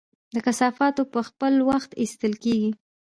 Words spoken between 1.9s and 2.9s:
ایستل کیږي؟